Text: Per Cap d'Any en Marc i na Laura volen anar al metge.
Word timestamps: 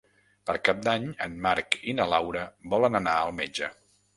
Per 0.49 0.55
Cap 0.69 0.79
d'Any 0.87 1.05
en 1.27 1.35
Marc 1.47 1.77
i 1.93 1.97
na 1.99 2.09
Laura 2.15 2.43
volen 2.75 3.01
anar 3.03 3.15
al 3.27 3.35
metge. 3.43 3.71